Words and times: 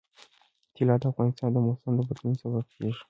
طلا 0.75 0.95
د 1.01 1.03
افغانستان 1.11 1.49
د 1.53 1.57
موسم 1.65 1.91
د 1.95 1.99
بدلون 2.07 2.33
سبب 2.41 2.63
کېږي. 2.73 2.99